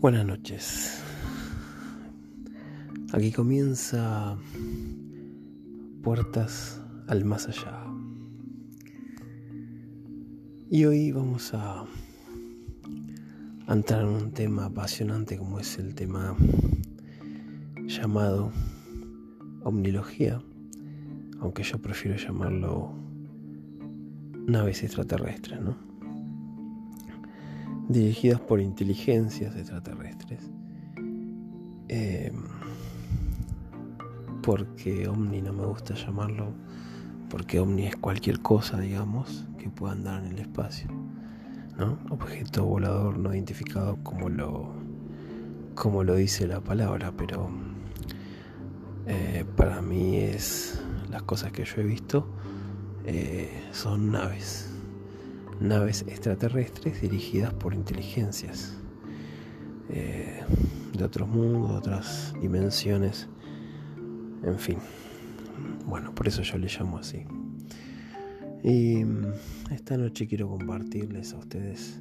[0.00, 1.02] Buenas noches.
[3.12, 4.34] Aquí comienza
[6.02, 7.84] Puertas al Más Allá.
[10.70, 11.84] Y hoy vamos a
[13.68, 16.34] entrar en un tema apasionante como es el tema
[17.84, 18.52] llamado
[19.64, 20.40] omnilogía,
[21.40, 22.94] aunque yo prefiero llamarlo
[24.46, 25.89] naves extraterrestres, ¿no?
[27.90, 30.48] Dirigidas por inteligencias extraterrestres.
[31.88, 32.32] Eh,
[34.42, 36.52] porque Omni no me gusta llamarlo,
[37.28, 40.88] porque Omni es cualquier cosa, digamos, que pueda andar en el espacio.
[41.78, 41.98] ¿no?
[42.10, 44.72] Objeto volador no identificado como lo,
[45.74, 47.50] como lo dice la palabra, pero
[49.06, 52.28] eh, para mí es las cosas que yo he visto
[53.04, 54.69] eh, son naves
[55.60, 58.74] naves extraterrestres dirigidas por inteligencias
[59.90, 60.40] eh,
[60.96, 63.28] de otros mundos, de otras dimensiones,
[64.42, 64.78] en fin.
[65.86, 67.24] Bueno, por eso yo le llamo así.
[68.62, 69.32] Y mm,
[69.72, 72.00] esta noche quiero compartirles a ustedes,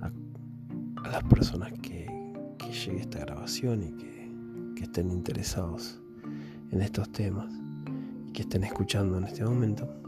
[0.00, 0.10] a,
[1.08, 2.06] las personas que,
[2.58, 4.30] que, llegue esta grabación y que,
[4.76, 6.00] que estén interesados
[6.70, 7.52] en estos temas
[8.28, 10.03] y que estén escuchando en este momento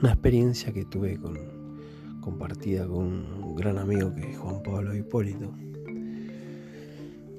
[0.00, 1.38] una experiencia que tuve con,
[2.20, 5.54] compartida con un gran amigo que es Juan Pablo Hipólito.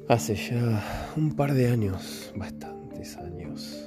[0.08, 3.86] Hace ya un par de años, bastantes años,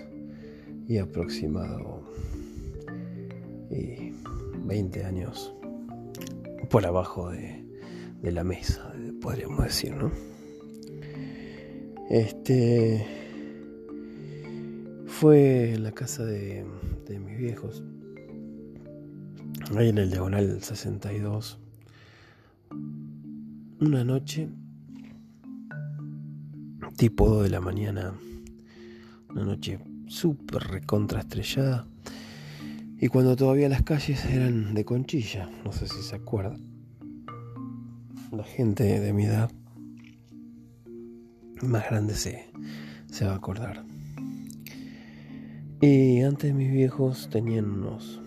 [0.86, 2.02] y aproximado
[3.70, 4.12] y
[4.66, 5.52] 20 años
[6.68, 7.64] por abajo de,
[8.22, 10.12] de la mesa, podríamos decir, ¿no?
[12.08, 13.06] Este
[15.06, 16.64] fue la casa de,
[17.06, 17.82] de mis viejos
[19.76, 21.58] ahí en el diagonal 62,
[23.80, 24.48] una noche,
[26.96, 28.12] tipo 2 de la mañana,
[29.30, 31.86] una noche súper recontra estrellada,
[32.98, 36.60] y cuando todavía las calles eran de conchilla, no sé si se acuerdan,
[38.32, 39.50] la gente de mi edad
[41.62, 42.50] más grande se,
[43.10, 43.84] se va a acordar.
[45.80, 48.20] Y antes mis viejos tenían unos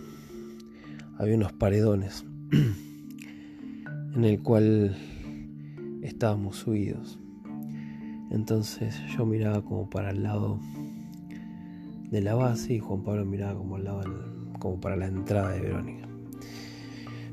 [1.23, 2.25] había unos paredones
[4.15, 4.95] en el cual
[6.01, 7.17] estábamos subidos.
[8.29, 10.59] Entonces yo miraba como para el lado
[12.11, 14.03] de la base y Juan Pablo miraba como al lado
[14.59, 16.07] como para la entrada de Verónica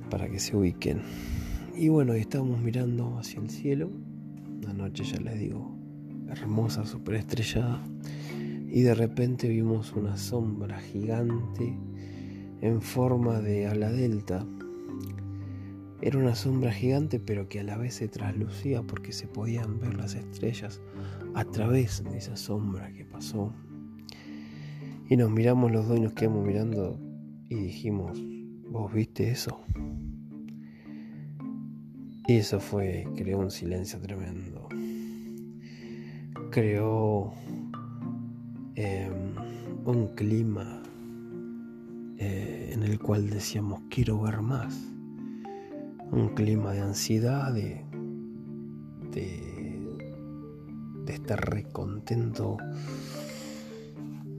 [0.08, 1.02] para que se ubiquen.
[1.76, 3.90] Y bueno, estábamos mirando hacia el cielo,
[4.62, 5.74] una noche ya les digo,
[6.28, 7.82] hermosa, super estrellada,
[8.68, 11.78] y de repente vimos una sombra gigante
[12.60, 14.46] en forma de ala delta.
[16.02, 19.94] Era una sombra gigante pero que a la vez se traslucía porque se podían ver
[19.94, 20.80] las estrellas
[21.34, 23.52] a través de esa sombra que pasó.
[25.08, 26.98] Y nos miramos los dos y nos quedamos mirando
[27.48, 28.22] y dijimos,
[28.70, 29.60] ¿vos viste eso?
[32.26, 34.68] Y eso fue, creó un silencio tremendo.
[36.52, 37.32] Creó
[38.76, 39.34] em,
[39.84, 40.79] un clima
[42.20, 44.92] eh, en el cual decíamos quiero ver más.
[46.12, 47.84] Un clima de ansiedad, de,
[49.10, 49.98] de,
[51.06, 52.58] de estar recontento,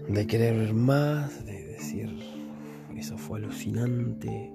[0.07, 2.17] de querer ver más, de decir
[2.95, 4.53] eso fue alucinante.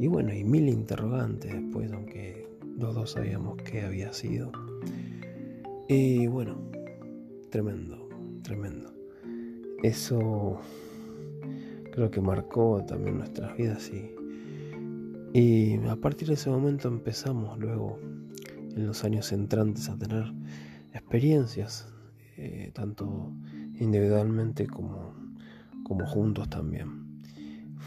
[0.00, 4.50] Y bueno, y mil interrogantes después, aunque los dos sabíamos qué había sido.
[5.88, 6.58] Y bueno,
[7.50, 8.08] tremendo,
[8.42, 8.92] tremendo.
[9.82, 10.60] Eso
[11.98, 14.14] creo que marcó también nuestras vidas y,
[15.36, 17.98] y a partir de ese momento empezamos luego
[18.76, 20.32] en los años entrantes a tener
[20.94, 21.88] experiencias,
[22.36, 23.32] eh, tanto
[23.80, 25.12] individualmente como,
[25.82, 27.18] como juntos también.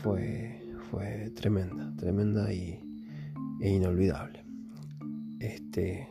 [0.03, 2.83] Fue, fue tremenda, tremenda y,
[3.61, 4.43] e inolvidable.
[5.39, 6.09] Este,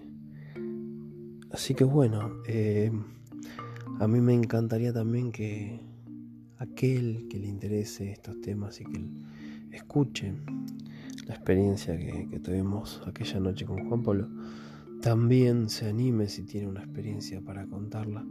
[1.53, 2.91] así que bueno, eh,
[3.99, 5.90] a mí me encantaría también que,
[6.61, 9.03] aquel que le interese estos temas y que
[9.73, 10.35] escuche
[11.27, 14.29] la experiencia que, tuvimos aquella noche con Juan Pablo,
[15.01, 18.27] también se anime si tiene una experiencia para contarla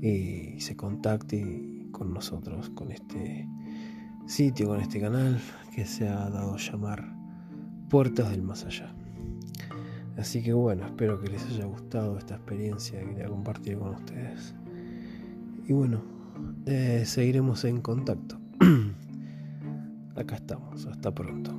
[0.00, 3.46] y se contacte con nosotros, con este
[4.26, 5.38] sitio, con este canal
[5.74, 7.14] que se ha dado a llamar
[7.90, 8.94] Puertas del Más Allá.
[10.16, 14.54] Así que bueno, espero que les haya gustado esta experiencia que quería compartir con ustedes.
[15.66, 16.17] Y bueno,
[16.66, 18.38] eh, seguiremos en contacto.
[20.16, 21.52] Acá estamos, hasta pronto.